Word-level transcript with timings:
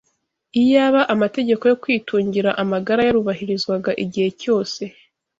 iyaba 0.61 1.01
amategeko 1.13 1.63
yo 1.71 1.77
kwitungira 1.81 2.49
amagara 2.63 3.01
yarubahirizwaga 3.07 3.91
igihe 4.03 4.29
cyose 4.41 4.81